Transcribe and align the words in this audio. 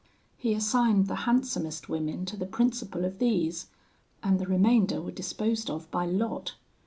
He 0.35 0.55
assigned 0.55 1.05
the 1.05 1.13
handsomest 1.29 1.87
women 1.87 2.25
to 2.25 2.35
the 2.35 2.47
principal 2.47 3.05
of 3.05 3.19
these, 3.19 3.67
and 4.23 4.39
the 4.39 4.47
remainder 4.47 4.99
were 4.99 5.11
disposed 5.11 5.69
of 5.69 5.91
by 5.91 6.07
lot. 6.07 6.55